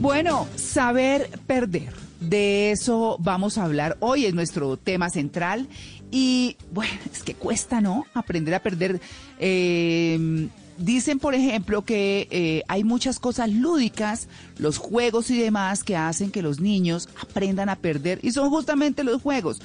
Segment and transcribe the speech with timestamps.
[0.00, 1.92] Bueno, saber perder.
[2.20, 5.68] De eso vamos a hablar hoy, es nuestro tema central.
[6.12, 8.06] Y bueno, es que cuesta, ¿no?
[8.14, 9.00] Aprender a perder.
[9.40, 10.48] Eh,
[10.78, 16.30] dicen, por ejemplo, que eh, hay muchas cosas lúdicas, los juegos y demás, que hacen
[16.30, 18.20] que los niños aprendan a perder.
[18.22, 19.60] Y son justamente los juegos.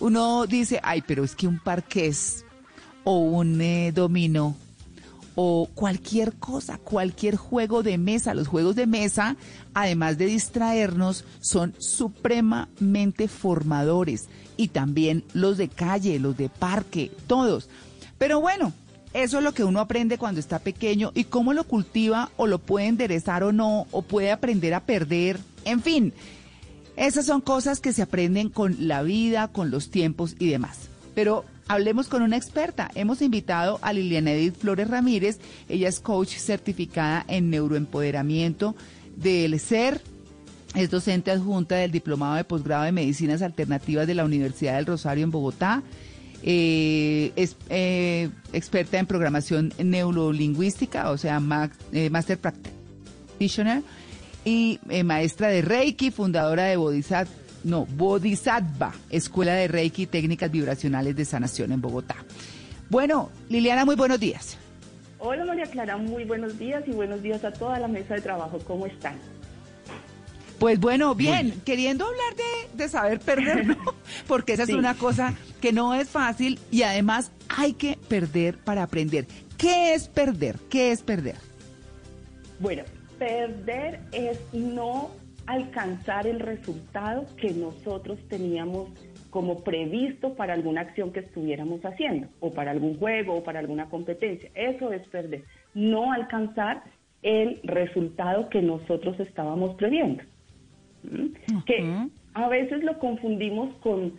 [0.00, 2.44] Uno dice, ay, pero es que un parqués
[3.04, 4.54] o un eh, domino
[5.34, 8.34] o cualquier cosa, cualquier juego de mesa.
[8.34, 9.36] Los juegos de mesa,
[9.74, 14.28] además de distraernos, son supremamente formadores.
[14.56, 17.68] Y también los de calle, los de parque, todos.
[18.18, 18.72] Pero bueno,
[19.14, 22.58] eso es lo que uno aprende cuando está pequeño y cómo lo cultiva o lo
[22.58, 25.38] puede enderezar o no, o puede aprender a perder.
[25.64, 26.12] En fin,
[26.96, 30.88] esas son cosas que se aprenden con la vida, con los tiempos y demás.
[31.14, 32.90] Pero hablemos con una experta.
[32.94, 35.38] Hemos invitado a Liliana Edith Flores Ramírez.
[35.68, 38.74] Ella es coach certificada en neuroempoderamiento
[39.16, 40.00] del SER.
[40.74, 45.24] Es docente adjunta del Diplomado de Posgrado de Medicinas Alternativas de la Universidad del Rosario
[45.24, 45.82] en Bogotá.
[46.42, 51.40] Eh, es eh, experta en programación neurolingüística, o sea,
[51.92, 53.82] eh, Master Practitioner,
[54.44, 57.32] y maestra de Reiki, fundadora de Bodhisattva,
[57.64, 62.16] no, Bodhisattva, Escuela de Reiki y Técnicas Vibracionales de Sanación en Bogotá.
[62.88, 64.58] Bueno, Liliana, muy buenos días.
[65.18, 68.58] Hola María Clara, muy buenos días y buenos días a toda la mesa de trabajo.
[68.66, 69.14] ¿Cómo están?
[70.58, 72.34] Pues bueno, bien, queriendo hablar
[72.74, 73.76] de, saber perder, ¿no?
[74.28, 78.82] porque esa es una cosa que no es fácil y además hay que perder para
[78.82, 79.26] aprender.
[79.58, 80.56] ¿Qué es perder?
[80.70, 81.36] ¿Qué es perder?
[82.60, 82.84] Bueno,
[83.18, 85.10] perder es no
[85.46, 88.88] alcanzar el resultado que nosotros teníamos
[89.30, 93.88] como previsto para alguna acción que estuviéramos haciendo, o para algún juego, o para alguna
[93.88, 94.50] competencia.
[94.54, 95.44] Eso es perder,
[95.74, 96.82] no alcanzar
[97.22, 100.22] el resultado que nosotros estábamos previendo.
[101.66, 104.12] Que a veces lo confundimos con,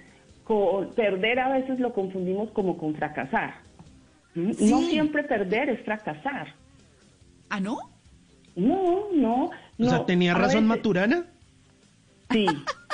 [0.95, 3.55] perder, a veces lo confundimos como con fracasar.
[4.33, 6.47] No siempre perder es fracasar.
[7.49, 7.77] ¿Ah, no?
[8.55, 9.51] No, no.
[9.79, 11.25] O sea, ¿tenía razón Maturana?
[12.31, 12.45] Sí,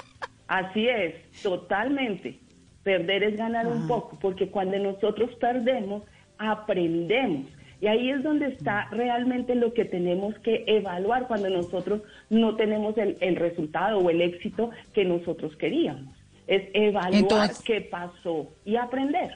[0.47, 2.39] así es, totalmente.
[2.83, 3.87] Perder es ganar un ah.
[3.87, 6.03] poco, porque cuando nosotros perdemos,
[6.37, 7.47] aprendemos.
[7.81, 12.95] Y ahí es donde está realmente lo que tenemos que evaluar cuando nosotros no tenemos
[12.97, 16.13] el, resultado o el éxito que nosotros queríamos.
[16.47, 19.31] Es evaluar qué pasó y aprender.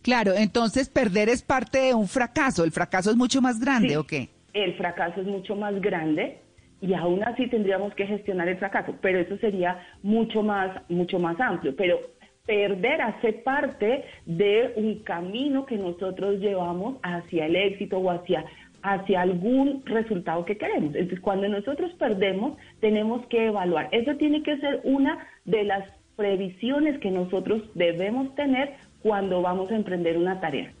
[0.00, 2.64] Claro, entonces perder es parte de un fracaso.
[2.64, 4.30] ¿El fracaso es mucho más grande o qué?
[4.56, 6.38] El fracaso es mucho más grande
[6.80, 11.38] y aún así tendríamos que gestionar el fracaso, pero eso sería mucho más, mucho más
[11.38, 11.76] amplio.
[11.76, 12.00] Pero
[12.46, 18.46] perder hace parte de un camino que nosotros llevamos hacia el éxito o hacia,
[18.82, 20.94] hacia algún resultado que queremos.
[20.94, 23.90] Entonces, cuando nosotros perdemos, tenemos que evaluar.
[23.92, 25.84] Eso tiene que ser una de las
[26.16, 30.72] previsiones que nosotros debemos tener cuando vamos a emprender una tarea.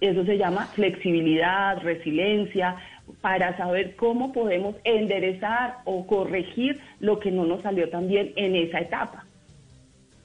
[0.00, 2.76] Eso se llama flexibilidad, resiliencia,
[3.20, 8.56] para saber cómo podemos enderezar o corregir lo que no nos salió tan bien en
[8.56, 9.24] esa etapa.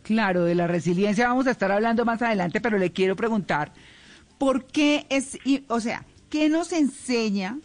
[0.04, 3.72] Claro, de la resiliencia vamos a estar hablando más adelante, pero le quiero preguntar,
[4.38, 5.38] ¿por qué es,
[5.68, 7.58] o sea, qué nos enseña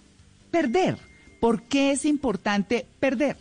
[0.50, 0.96] perder?
[1.40, 3.36] ¿Por qué es importante perder?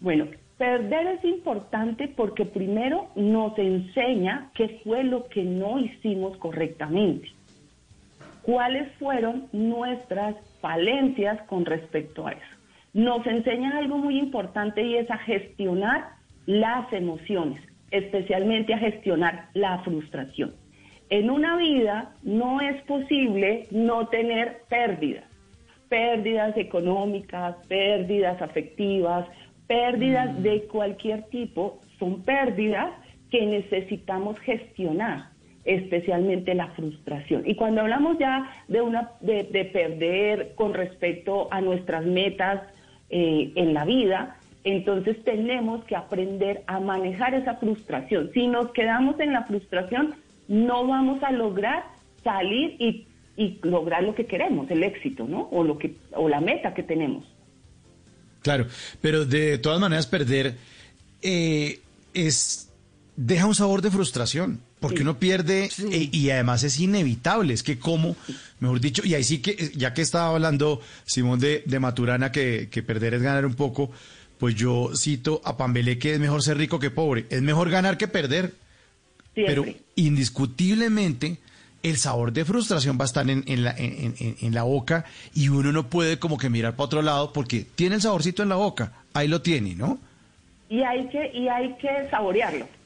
[0.00, 0.26] Bueno,
[0.56, 7.28] perder es importante porque primero nos enseña qué fue lo que no hicimos correctamente.
[8.42, 12.56] ¿Cuáles fueron nuestras falencias con respecto a eso?
[12.92, 16.08] Nos enseña algo muy importante y es a gestionar
[16.46, 20.54] las emociones, especialmente a gestionar la frustración.
[21.10, 25.24] En una vida no es posible no tener pérdidas,
[25.88, 29.26] pérdidas económicas, pérdidas afectivas,
[29.66, 30.42] pérdidas mm.
[30.42, 32.92] de cualquier tipo, son pérdidas
[33.30, 35.29] que necesitamos gestionar,
[35.64, 37.42] especialmente la frustración.
[37.46, 42.62] Y cuando hablamos ya de, una, de, perder con respecto a nuestras metas
[43.10, 48.30] eh, en la vida, Entonces tenemos que aprender a manejar esa frustración.
[48.34, 50.14] Si nos quedamos en la frustración,
[50.48, 51.84] no vamos a lograr
[52.22, 53.06] salir y,
[53.62, 55.48] lograr lo que queremos, el éxito, ¿no?
[55.50, 57.24] O, lo que, o la meta que tenemos.
[58.42, 58.66] Claro,
[59.00, 60.56] pero de todas maneras perder
[61.22, 61.80] eh,
[62.12, 62.70] es
[63.16, 67.78] deja un sabor de frustración, porque uno pierde eh, y además es inevitable, es que
[67.78, 68.16] como,
[68.58, 72.68] mejor dicho, y ahí sí que, ya que estaba hablando Simón de, de Maturana, que,
[72.70, 73.90] que, perder es ganar un poco,
[74.38, 77.98] pues yo cito a Pambelé que es mejor ser rico que pobre, es mejor ganar
[77.98, 78.54] que perder,
[79.34, 79.64] pero
[79.96, 81.38] indiscutiblemente
[81.82, 85.04] el sabor de frustración va a estar en, en, la, en, en, la boca
[85.34, 88.48] y uno no puede como que mirar para otro lado porque tiene el saborcito en
[88.48, 89.98] la boca, ahí lo tiene, ¿no?
[90.68, 92.79] Y hay que, y hay que saborearlo.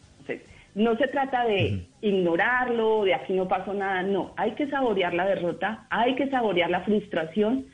[0.74, 5.26] No se trata de ignorarlo, de aquí no pasó nada, no, hay que saborear la
[5.26, 7.66] derrota, hay que saborear la frustración,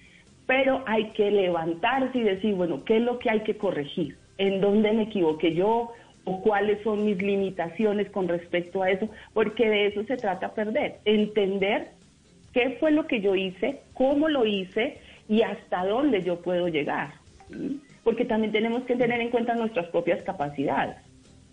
[0.46, 4.16] pero hay que levantarse y decir, bueno, ¿qué es lo que hay que corregir?
[4.38, 5.92] ¿En dónde me equivoqué yo?
[6.24, 10.98] o cuáles son mis limitaciones con respecto a eso, porque de eso se trata perder,
[11.04, 11.88] entender
[12.52, 14.98] qué fue lo que yo hice, cómo lo hice
[15.28, 17.14] y hasta dónde yo puedo llegar.
[18.04, 20.96] Porque también tenemos que tener en cuenta nuestras propias capacidades.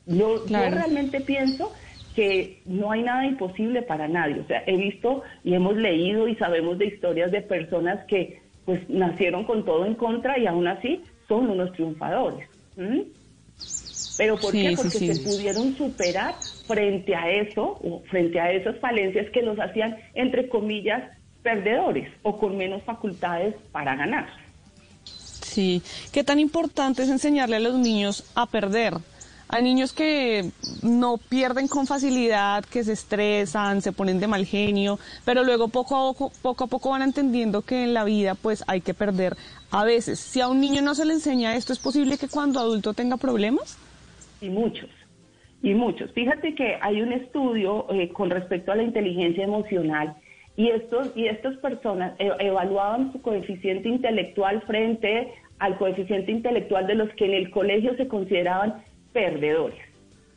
[0.08, 1.74] Yo, realmente pienso
[2.16, 4.40] que no hay nada imposible para nadie.
[4.40, 8.90] O sea, he visto y hemos leído y sabemos de historias de personas que pues
[8.90, 12.50] nacieron con todo en contra y aún así son unos triunfadores.
[14.18, 14.74] ¿Pero por qué?
[14.76, 19.98] Porque se pudieron superar frente a eso, o frente a esas falencias que los hacían,
[20.16, 21.04] entre comillas,
[21.44, 24.28] perdedores o con menos facultades para ganar.
[25.04, 25.82] Sí,
[26.12, 28.96] ¿qué tan importante es enseñarle a los niños a perder?
[29.50, 30.52] Hay niños que
[30.84, 35.96] no pierden con facilidad, que se estresan, se ponen de mal genio, pero luego poco
[35.96, 39.36] a poco, poco a poco van entendiendo que en la vida pues hay que perder
[39.72, 40.20] a veces.
[40.20, 43.18] Si a un niño no se le enseña esto, ¿es posible que cuando adulto tenga
[43.18, 43.78] problemas?
[44.42, 44.90] y muchos,
[45.62, 46.12] y muchos.
[46.14, 50.16] Fíjate que hay un estudio eh, con respecto a la inteligencia emocional
[50.56, 56.96] y estos y estas personas eh, evaluaban su coeficiente intelectual frente al coeficiente intelectual de
[56.96, 58.84] los que en el colegio se consideraban
[59.18, 59.80] perdedores.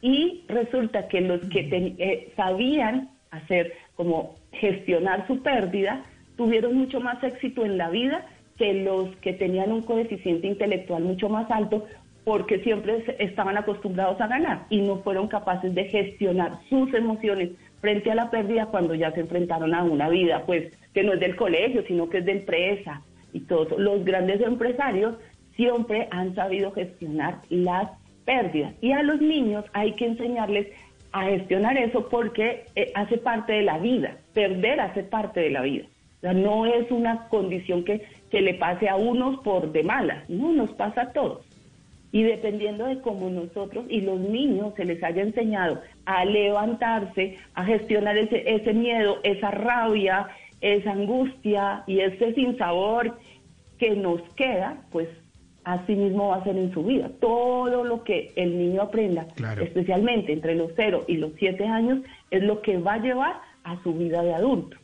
[0.00, 1.68] Y resulta que los que
[1.98, 6.02] eh, sabían hacer como gestionar su pérdida
[6.38, 11.28] tuvieron mucho más éxito en la vida que los que tenían un coeficiente intelectual mucho
[11.28, 11.84] más alto
[12.24, 17.50] porque siempre estaban acostumbrados a ganar y no fueron capaces de gestionar sus emociones
[17.82, 21.20] frente a la pérdida cuando ya se enfrentaron a una vida, pues que no es
[21.20, 23.02] del colegio, sino que es de empresa
[23.34, 23.78] y todo.
[23.78, 25.16] Los grandes empresarios
[25.56, 27.99] siempre han sabido gestionar las
[28.80, 30.68] y a los niños hay que enseñarles
[31.12, 35.62] a gestionar eso porque eh, hace parte de la vida, perder hace parte de la
[35.62, 35.86] vida.
[36.18, 40.28] O sea, no es una condición que, que le pase a unos por de malas,
[40.30, 41.44] no, nos pasa a todos.
[42.12, 47.64] Y dependiendo de cómo nosotros y los niños se les haya enseñado a levantarse, a
[47.64, 50.28] gestionar ese, ese miedo, esa rabia,
[50.60, 53.16] esa angustia y ese sinsabor
[53.78, 55.08] que nos queda, pues
[55.64, 57.10] así mismo va a ser en su vida.
[57.20, 59.26] Todo lo que el niño aprenda,
[59.60, 63.82] especialmente entre los 0 y los 7 años, es lo que va a llevar a
[63.82, 64.76] su vida de adulto.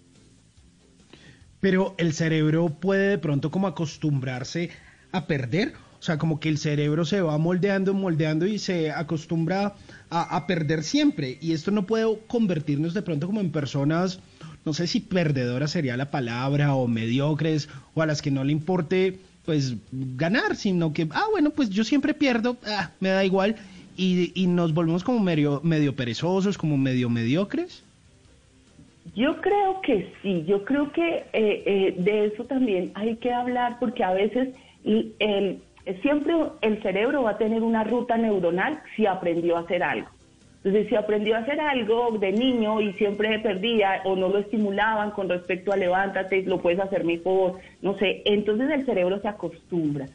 [1.60, 4.70] Pero el cerebro puede de pronto como acostumbrarse
[5.12, 9.74] a perder o sea, como que el cerebro se va moldeando, moldeando y se acostumbra
[10.10, 11.38] a, perder siempre.
[11.40, 14.20] Y esto no puede convertirnos de pronto como en personas,
[14.64, 18.52] no sé si perdedoras sería la palabra, o mediocres, o a las que no le
[18.52, 23.56] importe pues ganar, sino que, ah, bueno, pues yo siempre pierdo, ah, me da igual,
[23.96, 27.82] y, y nos volvemos como medio, medio perezosos, como medio mediocres.
[29.14, 33.78] Yo creo que sí, yo creo que eh, eh, de eso también hay que hablar
[33.78, 35.62] porque a veces el,
[36.02, 40.08] siempre el cerebro va a tener una ruta neuronal si aprendió a hacer algo.
[40.66, 45.12] Entonces, si aprendió a hacer algo de niño y siempre perdía o no lo estimulaban
[45.12, 50.06] con respecto a levántate, lo puedes hacer mejor, no sé, entonces el cerebro se acostumbra.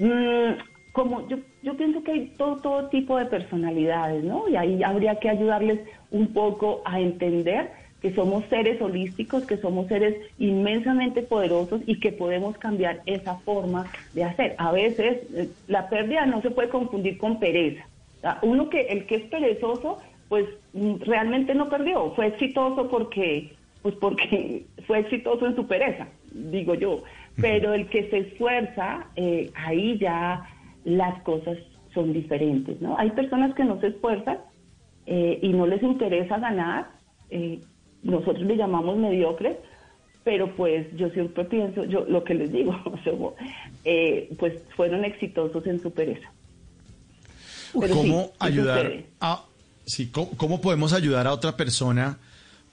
[0.00, 0.58] Mm,
[0.90, 4.48] como yo, yo pienso que hay todo, todo tipo de personalidades, ¿no?
[4.48, 5.78] Y ahí habría que ayudarles
[6.10, 12.10] un poco a entender que somos seres holísticos, que somos seres inmensamente poderosos y que
[12.10, 14.56] podemos cambiar esa forma de hacer.
[14.58, 17.86] A veces eh, la pérdida no se puede confundir con pereza.
[18.42, 19.98] Uno que el que es perezoso,
[20.28, 23.52] pues mm, realmente no perdió, fue exitoso porque
[23.82, 27.02] pues porque fue exitoso en su pereza, digo yo.
[27.40, 30.46] Pero el que se esfuerza, eh, ahí ya
[30.84, 31.58] las cosas
[31.94, 32.96] son diferentes, ¿no?
[32.98, 34.38] Hay personas que no se esfuerzan
[35.06, 36.86] eh, y no les interesa ganar,
[38.02, 39.56] nosotros le llamamos mediocres,
[40.24, 42.74] pero pues yo siempre pienso, yo lo que les digo,
[43.84, 46.30] eh, pues fueron exitosos en su pereza.
[47.78, 49.44] Pero ¿Cómo sí, ayudar a
[49.86, 52.18] sí, ¿cómo, cómo podemos ayudar a otra persona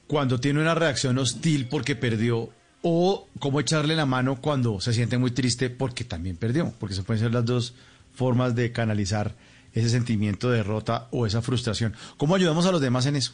[0.08, 2.50] cuando tiene una reacción hostil porque perdió
[2.82, 6.74] o cómo echarle la mano cuando se siente muy triste porque también perdió?
[6.80, 7.76] Porque se pueden ser las dos
[8.14, 9.34] formas de canalizar
[9.74, 11.94] ese sentimiento de derrota o esa frustración.
[12.18, 13.34] ¿Cómo ayudamos a los demás en eso?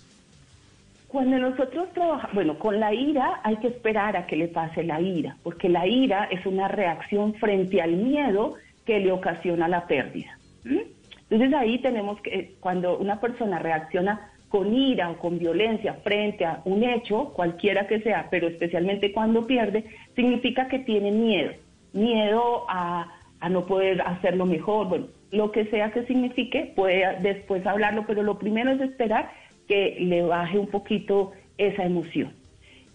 [1.08, 5.00] Cuando nosotros trabajamos, bueno, con la ira hay que esperar a que le pase la
[5.00, 8.56] ira, porque la ira es una reacción frente al miedo
[8.86, 10.38] que le ocasiona la pérdida.
[10.66, 10.95] ¿m?
[11.30, 16.62] Entonces ahí tenemos que, cuando una persona reacciona con ira o con violencia frente a
[16.66, 21.52] un hecho, cualquiera que sea, pero especialmente cuando pierde, significa que tiene miedo,
[21.94, 27.66] miedo a, a no poder hacerlo mejor, bueno, lo que sea que signifique, puede después
[27.66, 29.32] hablarlo, pero lo primero es esperar
[29.68, 32.34] que le baje un poquito esa emoción.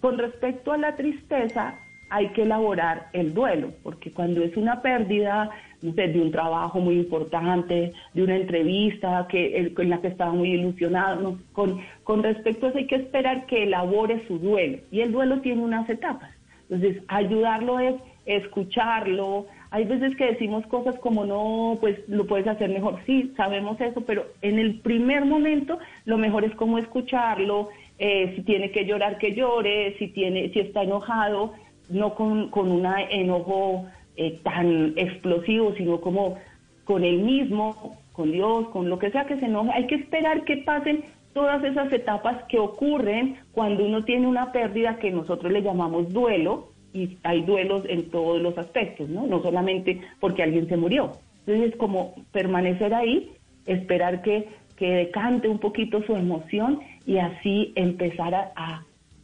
[0.00, 1.78] Con respecto a la tristeza,
[2.10, 5.50] hay que elaborar el duelo, porque cuando es una pérdida
[5.82, 10.52] no de un trabajo muy importante, de una entrevista que, en la que estaba muy
[10.52, 14.78] ilusionado, no, con, con respecto a eso hay que esperar que elabore su duelo.
[14.90, 16.30] Y el duelo tiene unas etapas.
[16.68, 17.94] Entonces, ayudarlo es
[18.26, 19.46] escucharlo.
[19.70, 22.98] Hay veces que decimos cosas como, no, pues lo puedes hacer mejor.
[23.06, 28.42] Sí, sabemos eso, pero en el primer momento lo mejor es como escucharlo, eh, si
[28.42, 31.54] tiene que llorar, que llore, si, tiene, si está enojado,
[31.90, 36.36] no con, con un enojo eh, tan explosivo, sino como
[36.84, 39.70] con él mismo, con Dios, con lo que sea que se enoje.
[39.72, 44.98] Hay que esperar que pasen todas esas etapas que ocurren cuando uno tiene una pérdida
[44.98, 49.26] que nosotros le llamamos duelo, y hay duelos en todos los aspectos, ¿no?
[49.26, 51.12] No solamente porque alguien se murió.
[51.46, 53.30] Entonces, es como permanecer ahí,
[53.66, 58.82] esperar que, que decante un poquito su emoción y así empezar a,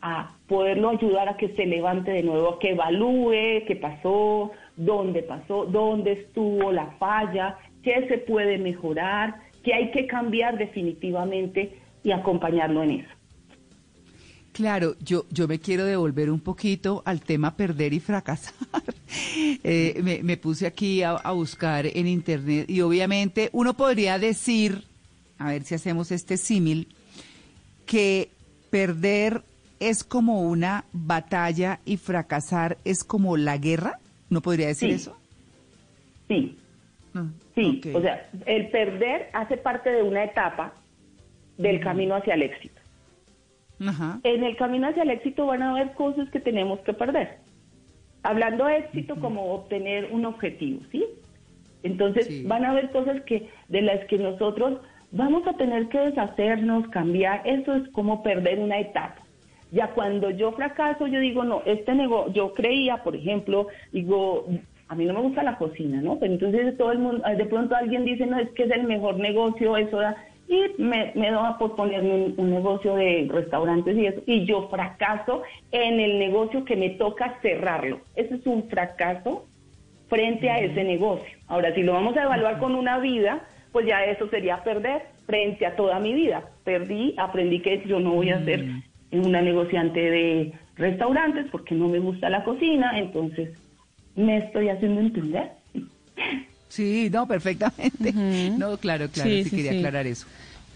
[0.08, 5.24] a poderlo ayudar a que se levante de nuevo, a que evalúe qué pasó, dónde
[5.24, 9.34] pasó, dónde estuvo la falla, qué se puede mejorar,
[9.64, 13.08] qué hay que cambiar definitivamente y acompañarlo en eso.
[14.52, 18.54] Claro, yo, yo me quiero devolver un poquito al tema perder y fracasar.
[19.62, 24.82] Eh, me, puse aquí a buscar en internet y obviamente uno podría decir,
[25.38, 26.88] a ver si hacemos este símil,
[27.86, 28.30] que
[28.70, 29.42] perder
[29.80, 33.98] es como una batalla y fracasar es como la guerra.
[34.30, 34.94] ¿No podría decir Sí.
[34.94, 35.16] eso?
[36.28, 36.58] Sí,
[37.14, 37.80] Ah, sí.
[37.94, 40.74] O sea, el perder hace parte de una etapa
[41.56, 42.78] del camino hacia el éxito.
[43.78, 47.38] En el camino hacia el éxito van a haber cosas que tenemos que perder.
[48.22, 51.04] Hablando de éxito como obtener un objetivo, ¿sí?
[51.82, 52.42] Entonces Sí.
[52.44, 54.80] van a haber cosas que de las que nosotros
[55.12, 57.42] vamos a tener que deshacernos, cambiar.
[57.46, 59.22] Eso es como perder una etapa.
[59.72, 64.46] Ya cuando yo fracaso, yo digo, no, este negocio, yo creía, por ejemplo, digo,
[64.88, 66.18] a mí no me gusta la cocina, ¿no?
[66.18, 69.18] Pero entonces todo el mundo, de pronto alguien dice, no, es que es el mejor
[69.18, 70.16] negocio, eso da,
[70.48, 74.68] y me, me da por ponerme un, un negocio de restaurantes y eso, y yo
[74.68, 75.42] fracaso
[75.72, 78.00] en el negocio que me toca cerrarlo.
[78.14, 79.46] Ese es un fracaso
[80.08, 81.36] frente a ese negocio.
[81.48, 85.66] Ahora, si lo vamos a evaluar con una vida, pues ya eso sería perder frente
[85.66, 86.44] a toda mi vida.
[86.64, 88.64] Perdí, aprendí que yo no voy a ser
[89.12, 93.50] una negociante de restaurantes porque no me gusta la cocina, entonces
[94.14, 95.50] me estoy haciendo entender.
[96.68, 98.12] Sí, no, perfectamente.
[98.12, 99.78] No, claro, claro, Sí, sí, sí, quería sí.
[99.78, 100.26] aclarar eso.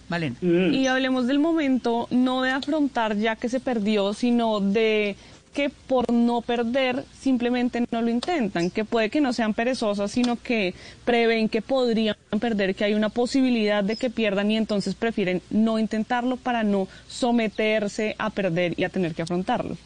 [0.09, 0.37] Malena.
[0.41, 0.73] Mm.
[0.73, 5.17] Y hablemos del momento, no de afrontar ya que se perdió, sino de
[5.54, 10.37] que por no perder simplemente no lo intentan, que puede que no sean perezosas, sino
[10.37, 15.42] que prevén que podrían perder, que hay una posibilidad de que pierdan y entonces prefieren
[15.50, 19.76] no intentarlo para no someterse a perder y a tener que afrontarlo.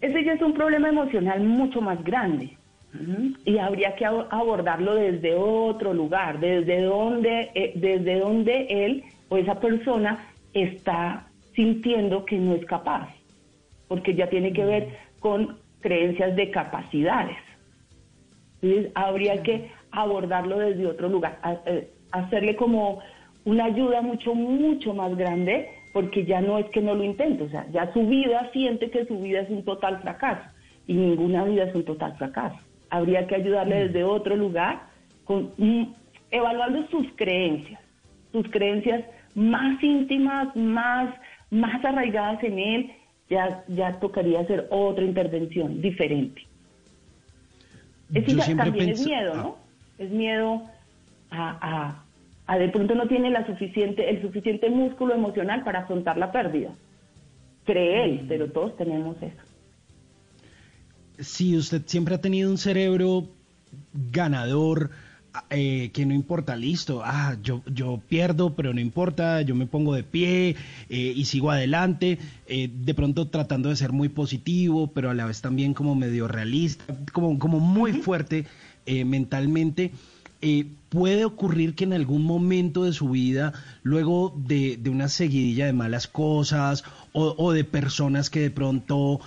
[0.00, 2.56] Ese ya es un problema emocional mucho más grande.
[3.44, 9.36] Y habría que ab- abordarlo desde otro lugar, desde donde, eh, desde donde él o
[9.36, 13.08] esa persona está sintiendo que no es capaz,
[13.88, 14.88] porque ya tiene que ver
[15.20, 17.36] con creencias de capacidades.
[18.62, 23.00] Entonces, habría que abordarlo desde otro lugar, eh, hacerle como
[23.44, 27.48] una ayuda mucho, mucho más grande, porque ya no es que no lo intente, o
[27.50, 30.42] sea, ya su vida siente que su vida es un total fracaso,
[30.86, 32.56] y ninguna vida es un total fracaso.
[32.90, 34.82] Habría que ayudarle desde otro lugar,
[35.24, 35.84] con, mm,
[36.30, 37.80] evaluando sus creencias,
[38.32, 41.14] sus creencias más íntimas, más,
[41.54, 42.92] más arraigadas en él,
[43.30, 46.42] ya, ya tocaría hacer otra intervención diferente.
[48.12, 49.36] Es Yo decir, siempre también es miedo, ah.
[49.36, 49.56] ¿no?
[49.98, 50.62] Es miedo
[51.30, 52.04] a, a,
[52.46, 56.70] a de pronto no tiene la suficiente, el suficiente músculo emocional para afrontar la pérdida.
[57.64, 59.42] Cree él, pero todos tenemos eso.
[61.18, 63.28] si usted siempre ha tenido un cerebro
[63.92, 64.90] ganador,
[65.50, 69.92] eh, que no importa, listo, ah, yo, yo pierdo, pero no importa, yo me pongo
[69.94, 70.54] de pie
[70.88, 75.26] eh, y sigo adelante, eh, de pronto tratando de ser muy positivo, pero a la
[75.26, 78.46] vez también como medio realista, como, como muy fuerte
[78.86, 79.90] mentalmente.
[80.90, 86.06] puede ocurrir que en algún momento de su vida, luego de, una seguidilla de malas
[86.06, 89.20] cosas o, de personas que de pronto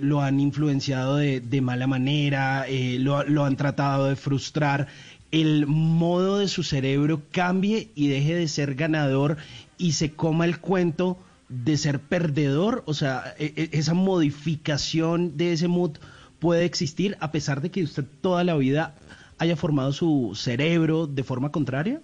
[0.00, 2.64] lo han influenciado de, de mala manera,
[2.98, 4.88] lo, lo, han tratado de frustrar,
[5.34, 9.36] el modo de su cerebro cambie y deje de ser ganador
[9.78, 12.84] y se coma el cuento de ser perdedor?
[12.86, 15.98] O sea, e, e, esa modificación de ese mood
[16.38, 18.94] puede existir a pesar de que usted toda la vida
[19.38, 22.00] haya formado su cerebro de forma contraria?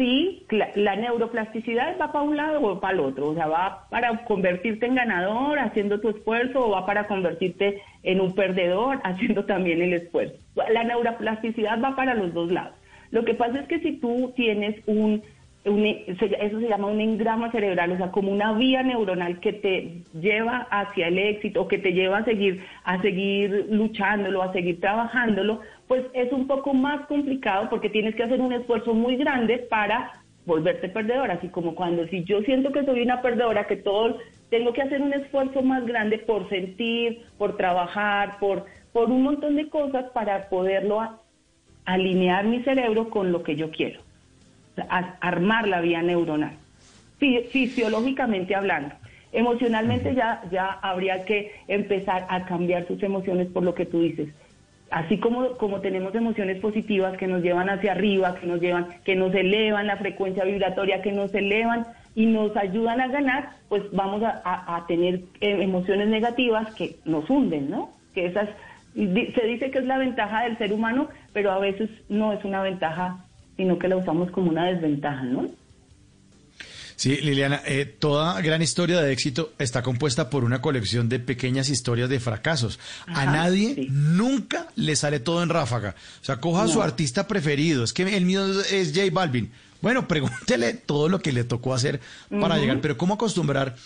[0.00, 4.24] Sí, la, neuroplasticidad va para un lado o para el otro, o sea, va para
[4.24, 9.82] convertirte en ganador haciendo tu esfuerzo o va para convertirte en un perdedor haciendo también
[9.82, 10.36] el esfuerzo.
[10.70, 12.72] La neuroplasticidad va para los dos lados.
[13.10, 15.22] Lo que pasa es que si tú tienes un,
[15.64, 20.66] eso se llama un engrama cerebral, o sea, como una vía neuronal que te lleva
[20.70, 25.60] hacia el éxito o que te lleva a seguir, a seguir luchándolo, a seguir trabajándolo,
[25.86, 30.12] pues es un poco más complicado porque tienes que hacer un esfuerzo muy grande para
[30.46, 34.72] volverte perdedora, así como cuando si yo siento que soy una perdedora, que todo tengo
[34.72, 39.68] que hacer un esfuerzo más grande por sentir, por trabajar, por, por un montón de
[39.68, 41.00] cosas para poderlo
[41.84, 44.00] alinear mi cerebro con lo que yo quiero,
[44.88, 46.56] armar la vía neuronal,
[47.18, 48.94] fisiológicamente hablando.
[49.32, 54.28] Emocionalmente ya, ya habría que empezar a cambiar sus emociones por lo que tú dices
[54.90, 59.14] así como, como tenemos emociones positivas que nos llevan hacia arriba, que nos llevan, que
[59.14, 64.22] nos elevan la frecuencia vibratoria, que nos elevan y nos ayudan a ganar, pues vamos
[64.24, 67.90] a, tener eh, emociones negativas que nos hunden, ¿no?
[68.14, 68.48] Que esas
[68.94, 72.60] se dice que es la ventaja del ser humano, pero a veces no es una
[72.60, 73.24] ventaja,
[73.60, 75.46] sino que la usamos como una desventaja, ¿no?
[76.96, 81.68] Sí, Liliana, eh, toda gran historia de éxito está compuesta por una colección de pequeñas
[81.68, 82.78] historias de fracasos.
[83.06, 85.94] a nadie nunca le sale todo en ráfaga.
[86.22, 87.84] O sea, coja a su artista preferido.
[87.84, 89.50] Es que el mío es J Balvin.
[89.82, 93.76] Bueno, pregúntele todo lo que le tocó hacer para llegar, pero ¿cómo acostumbrar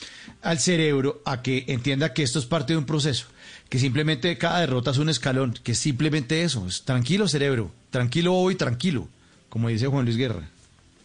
[0.41, 3.27] al cerebro a que entienda que esto es parte de un proceso?
[3.69, 8.55] Que simplemente cada derrota es un escalón, que simplemente eso, es tranquilo cerebro, tranquilo hoy,
[8.55, 9.09] tranquilo,
[9.55, 10.43] como dice Juan Luis Guerra.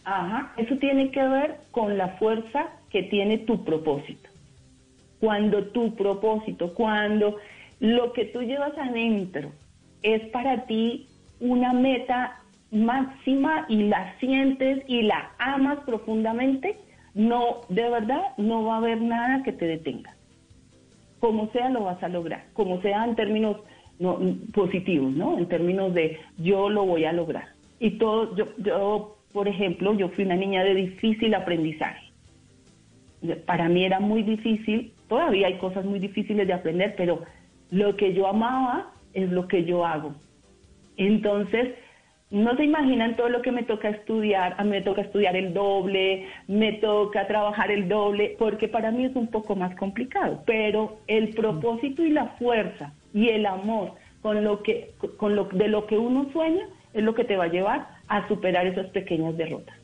[0.06, 4.28] Ajá, eso tiene que ver con la fuerza que tiene tu propósito.
[5.20, 7.36] Cuando tu propósito, cuando
[7.80, 9.52] lo que tú llevas adentro
[10.02, 11.06] es para ti
[11.40, 16.76] una meta máxima y la sientes y la amas profundamente,
[17.14, 20.16] no, de verdad, no va a haber nada que te detenga.
[21.20, 22.46] Como sea, lo vas a lograr.
[22.54, 23.58] Como sea en términos
[24.56, 25.38] positivos, ¿no?
[25.38, 27.59] En términos de yo lo voy a lograr.
[27.80, 32.08] Y todo, yo, yo por ejemplo, yo fui una niña de difícil aprendizaje.
[33.46, 37.24] Para mí era muy difícil, todavía hay cosas muy difíciles de aprender, pero
[37.70, 40.16] lo que yo amaba es lo que yo hago.
[40.98, 41.76] Entonces,
[42.32, 44.56] no se imaginan todo lo que me toca estudiar.
[44.58, 49.06] A mí me toca estudiar el doble, me toca trabajar el doble, porque para mí
[49.06, 50.44] es un poco más complicado.
[50.46, 55.70] Pero el propósito y la fuerza y el amor con lo que, con lo, de
[55.70, 59.38] lo que uno sueña es lo que te va a llevar a superar esas pequeñas
[59.38, 59.76] derrotas.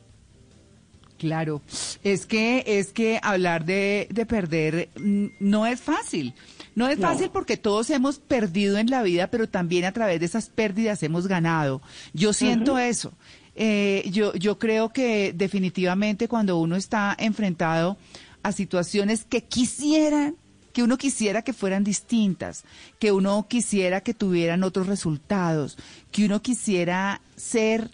[1.18, 1.62] Claro,
[2.04, 6.34] es que es que hablar de, perder mm, no es fácil.
[6.74, 10.26] No es fácil porque todos hemos perdido en la vida, pero también a través de
[10.26, 11.80] esas pérdidas hemos ganado.
[12.12, 13.14] Yo siento eso.
[13.54, 17.96] Eh, yo, yo creo que definitivamente cuando uno está enfrentado
[18.42, 20.36] a situaciones que quisieran,
[20.76, 22.64] que uno quisiera que fueran distintas,
[22.98, 25.78] que uno quisiera que tuvieran otros resultados,
[26.12, 27.90] que uno quisiera ser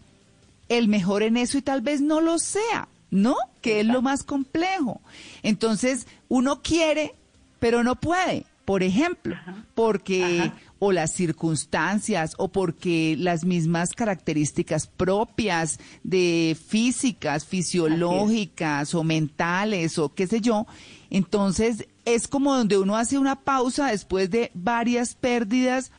[0.69, 3.37] el mejor en eso y tal vez no lo sea, ¿no?
[3.61, 5.01] Que es lo más complejo.
[5.45, 7.15] Entonces, uno quiere,
[7.61, 9.37] pero no puede, por ejemplo,
[9.77, 19.99] porque o las circunstancias o porque las mismas características propias de físicas, fisiológicas o mentales
[19.99, 20.67] o qué sé yo.
[21.11, 25.93] Entonces, es como donde uno hace una pausa después de varias pérdidas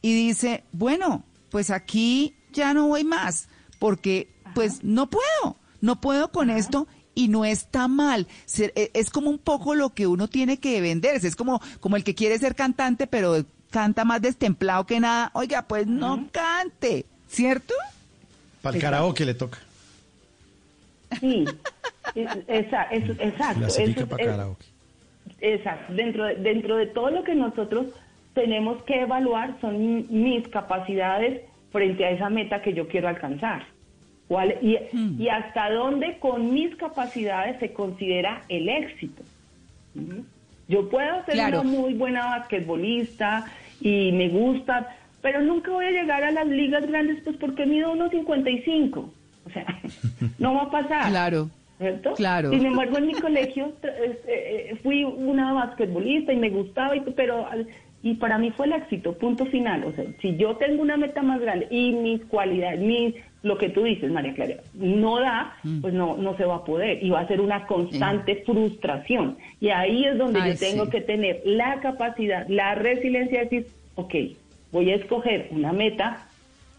[0.00, 6.30] y dice, bueno, pues aquí ya no voy más porque pues no puedo, no puedo
[6.30, 8.26] con esto y no está mal.
[8.58, 11.28] E, es como un poco lo que uno tiene que venderse.
[11.28, 15.30] Es como, como el que quiere ser cantante, pero canta más destemplado que nada.
[15.34, 17.74] Oiga, pues no cante, ¿cierto?
[18.62, 19.58] Para el karaoke le toca.
[21.20, 21.44] Sí,
[22.14, 23.12] exacto.
[23.18, 24.06] exacto.
[24.06, 24.71] para karaoke.
[25.42, 25.92] Exacto.
[25.92, 27.86] Dentro de, dentro de todo lo que nosotros
[28.32, 33.64] tenemos que evaluar son mis capacidades frente a esa meta que yo quiero alcanzar.
[34.28, 35.20] ¿Cuál, y, Hmm.
[35.20, 39.22] y hasta dónde con mis capacidades se considera el éxito.
[40.68, 41.60] Yo puedo ser Claro.
[41.60, 43.44] una muy buena basquetbolista
[43.80, 47.92] y me gusta, pero nunca voy a llegar a las ligas grandes pues porque mido
[47.92, 49.12] 1.55.
[49.44, 49.66] O sea,
[50.38, 51.10] no va a pasar.
[51.10, 51.50] Claro.
[51.82, 52.14] ¿Cierto?
[52.14, 52.50] Claro.
[52.50, 57.00] Sin embargo, en mi colegio tra- este, eh, fui una basquetbolista y me gustaba, y,
[57.14, 57.44] pero
[58.04, 59.84] y para mí fue el éxito, punto final.
[59.84, 63.68] O sea, si yo tengo una meta más grande y mis cualidades, mis, lo que
[63.68, 65.80] tú dices, María Clara, no da, Mm.
[65.80, 69.36] pues no, no se va a poder y va a ser una constante frustración.
[69.60, 70.90] Y ahí es donde Ay, yo tengo sí.
[70.92, 73.66] que tener la capacidad, la resiliencia de decir,
[73.96, 74.14] ok,
[74.72, 76.26] voy a escoger una meta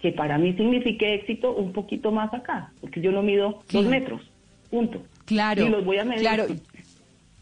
[0.02, 4.22] que para mí signifique éxito un poquito más acá, porque yo no mido dos metros,
[4.74, 5.04] punto.
[5.26, 5.68] Claro.
[5.68, 6.22] Y los voy a medir.
[6.22, 6.48] Claro.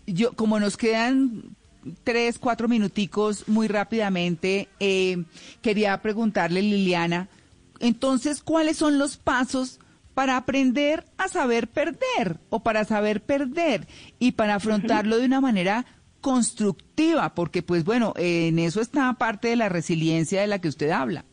[0.05, 1.55] Yo, como nos quedan
[2.03, 5.23] tres, cuatro minuticos muy rápidamente, eh,
[5.61, 7.29] quería preguntarle, Liliana,
[7.79, 9.79] entonces, ¿cuáles son los pasos
[10.13, 13.87] para aprender a saber perder o para saber perder
[14.19, 15.85] y para afrontarlo de una manera
[16.19, 17.33] constructiva?
[17.33, 21.23] Porque, pues bueno, en eso está parte de la resiliencia de la que usted habla.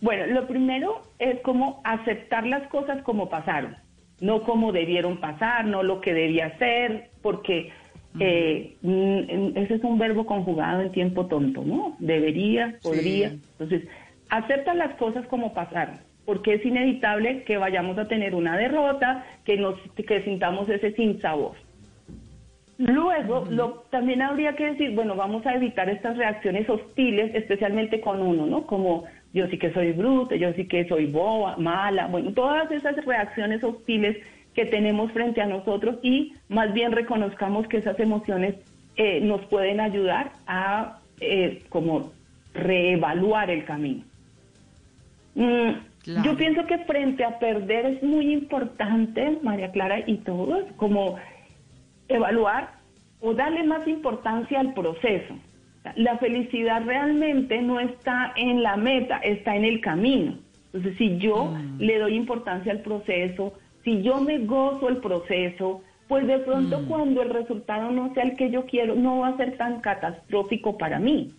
[0.00, 3.76] Bueno, lo primero es como aceptar las cosas como pasaron,
[4.22, 7.72] no como debieron pasar, no lo que debía ser, porque
[8.20, 11.96] eh, mm, ese es un verbo conjugado en tiempo tonto, ¿no?
[11.98, 13.30] Debería, podría.
[13.30, 13.40] Sí.
[13.58, 13.88] Entonces,
[14.30, 19.56] acepta las cosas como pasaron, porque es inevitable que vayamos a tener una derrota, que
[19.56, 19.74] nos
[20.06, 21.56] que sintamos ese sinsabor.
[22.78, 28.22] Luego, lo, también habría que decir, bueno, vamos a evitar estas reacciones hostiles, especialmente con
[28.22, 28.66] uno, ¿no?
[28.66, 32.96] Como yo sí que soy bruta, yo sí que soy boba, mala, bueno, todas esas
[33.04, 34.18] reacciones hostiles
[34.54, 38.56] que tenemos frente a nosotros y más bien reconozcamos que esas emociones
[38.96, 42.12] eh, nos pueden ayudar a eh, como
[42.52, 44.04] reevaluar el camino.
[45.34, 46.24] Mm, Claro.
[46.24, 51.16] Yo pienso que frente a perder es muy importante, María Clara y todos, como
[52.08, 52.72] evaluar
[53.20, 55.34] o darle más importancia al proceso.
[55.96, 60.38] La felicidad realmente no está en la meta, está en el camino.
[60.66, 63.52] Entonces, si yo le doy importancia al proceso,
[63.84, 68.36] si yo me gozo el proceso, pues de pronto cuando el resultado no sea el
[68.36, 71.32] que yo quiero, no va a ser tan catastrófico para mí.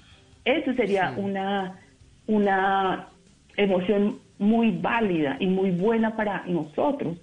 [0.46, 1.80] Eso sería una,
[2.28, 3.08] una
[3.56, 7.18] emoción muy válida y muy buena para nosotros.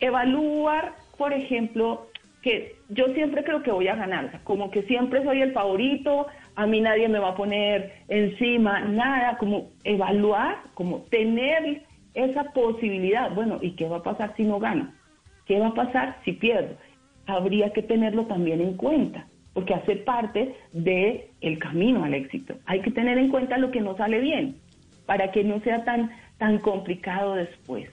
[0.00, 2.08] Evaluar, por ejemplo,
[2.42, 6.26] que yo siempre creo que voy a ganar, como que siempre soy el favorito,
[6.58, 11.82] a mí nadie me va a poner encima, nada, como evaluar, como tener
[12.14, 13.32] esa posibilidad.
[13.32, 14.92] Bueno, ¿y qué va a pasar si no gano?
[15.46, 16.74] ¿Qué va a pasar si pierdo?
[17.26, 22.54] Habría que tenerlo también en cuenta, porque hace parte del el camino al éxito.
[22.66, 24.56] Hay que tener en cuenta lo que no sale bien,
[25.06, 27.88] para que no sea tan, tan complicado después.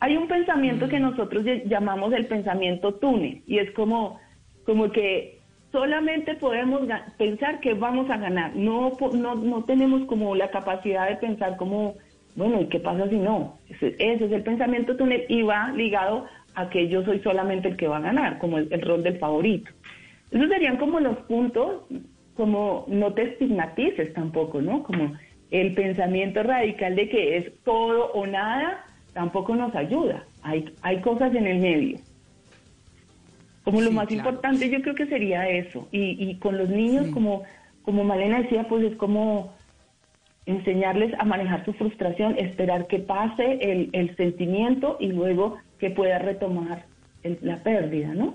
[0.00, 4.18] Hay un pensamiento que nosotros ll- llamamos el pensamiento túnel, y es como,
[4.64, 5.39] como que
[5.72, 6.82] solamente podemos
[7.16, 11.94] pensar que vamos a ganar, no, no, no tenemos como la capacidad de pensar como,
[12.36, 13.58] bueno, ¿y qué pasa si no?
[13.68, 17.76] Ese, ese es el pensamiento túnel y va ligado a que yo soy solamente el
[17.76, 19.70] que va a ganar, como el, el rol del favorito.
[20.30, 21.82] Esos serían como los puntos,
[22.36, 24.82] como no te estigmatices tampoco, ¿no?
[24.82, 25.12] Como
[25.50, 30.24] el pensamiento radical de que es todo o nada, tampoco nos ayuda.
[30.42, 31.98] Hay, hay cosas en el medio.
[33.70, 34.28] Como lo Sí, más claro.
[34.30, 35.88] importante yo creo que sería eso.
[35.92, 37.12] Y, y con los niños, Sí.
[37.12, 37.42] como,
[37.82, 39.52] como Malena decía, pues es como
[40.46, 46.18] enseñarles a manejar su frustración, esperar que pase el, el sentimiento y luego que pueda
[46.18, 46.86] retomar
[47.22, 48.34] el- la pérdida, ¿no?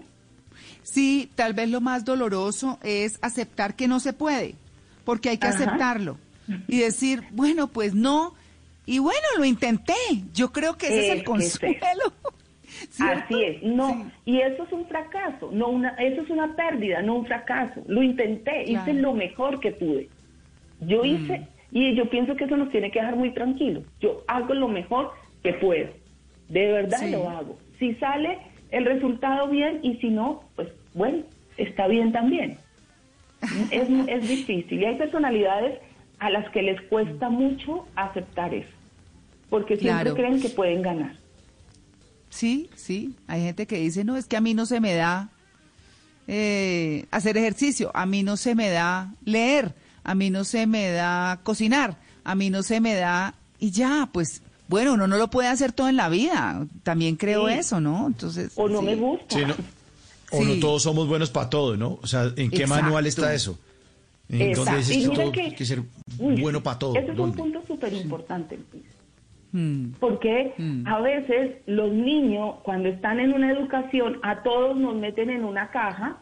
[0.83, 4.55] Sí, tal vez lo más doloroso es aceptar que no se puede,
[5.03, 5.57] porque hay que Ajá.
[5.57, 6.17] aceptarlo
[6.67, 8.33] y decir, bueno, pues no,
[8.85, 9.93] y bueno, lo intenté.
[10.33, 12.13] Yo creo que ese es Es el consuelo.
[12.89, 13.23] ¿Cierto?
[13.25, 14.03] Así es, no, Sí.
[14.25, 17.81] y eso es un fracaso, no una, eso es una pérdida, no un fracaso.
[17.87, 18.85] Lo intenté, Claro.
[18.85, 18.89] Mm.
[18.89, 20.09] hice lo mejor que pude.
[20.81, 23.83] Yo hice, y yo pienso que eso nos tiene que dejar muy tranquilos.
[23.99, 25.11] Yo hago lo mejor
[25.43, 25.89] que puedo,
[26.49, 27.11] de verdad Sí.
[27.11, 27.57] lo hago.
[27.79, 28.37] Si sale
[28.71, 31.19] el resultado bien y si no, pues bueno,
[31.57, 32.57] está bien también.
[33.71, 35.79] Es, es difícil y hay personalidades
[36.19, 38.69] a las que les cuesta mucho aceptar eso,
[39.49, 40.15] porque siempre Claro.
[40.15, 41.11] creen que pueden ganar.
[42.35, 45.29] Sí, sí, hay gente que dice, no, es que a mí no se me da
[46.27, 50.89] eh, hacer ejercicio, a mí no se me da leer, a mí no se me
[50.91, 55.29] da cocinar, a mí no se me da, y ya, pues, bueno, uno no lo
[55.29, 57.53] puede hacer todo en la vida, también creo Sí.
[57.53, 58.07] eso, ¿no?
[58.07, 58.85] Entonces, O no sí.
[58.85, 59.25] me gusta.
[59.37, 59.53] Sí, ¿no?
[60.31, 60.45] O Sí.
[60.55, 61.99] no todos somos buenos para todo, ¿no?
[62.01, 62.83] O sea, ¿en qué Exacto.
[62.83, 63.57] manual está eso?
[64.27, 64.65] ¿En Exacto.
[64.71, 65.83] dónde dices que que- hay que ser
[66.17, 66.95] Uy, bueno para todo?
[66.95, 68.83] Ese es un punto súper súper importante, Luis.
[69.55, 69.93] Mm.
[70.01, 70.85] Porque Mm.
[70.85, 75.69] a veces los niños, cuando están en una educación, a todos nos meten en una
[75.71, 76.17] caja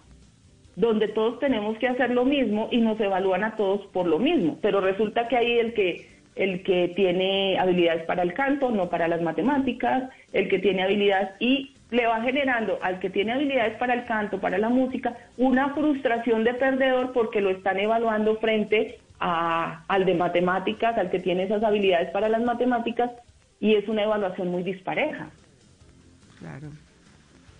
[0.76, 4.60] donde todos tenemos que hacer lo mismo y nos evalúan a todos por lo mismo.
[4.62, 9.08] Pero resulta que ahí el que, el que tiene habilidades para el canto, no para
[9.08, 13.96] las matemáticas, el que tiene habilidades y le va generando al que tiene habilidades para
[13.96, 19.84] el canto, para la música, una frustración de perdedor porque lo están evaluando frente a,
[19.88, 23.10] al de matemáticas, al que tiene esas habilidades para las matemáticas,
[23.62, 25.30] y es una evaluación muy dispareja.
[26.40, 26.70] Claro.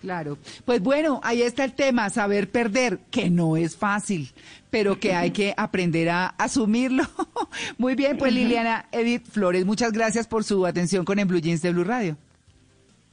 [0.02, 0.36] Claro.
[0.66, 4.28] Pues bueno, ahí está el tema, saber perder, que no es fácil,
[4.68, 7.04] pero que hay que aprender a asumirlo.
[7.78, 11.62] Muy bien, pues Liliana Edith Flores, muchas gracias por su atención con En Blue Jeans
[11.62, 12.18] de Blue Radio.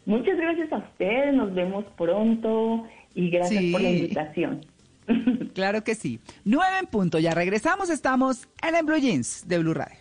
[0.06, 2.84] Muchas gracias a ustedes, nos vemos pronto
[3.16, 3.72] y gracias Sí.
[3.72, 4.66] por la invitación.
[5.54, 6.20] Claro que sí.
[6.44, 10.01] Nueve en punto, ya regresamos, estamos en En Blue Jeans de Blue Radio.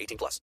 [0.01, 0.39] 18 plus.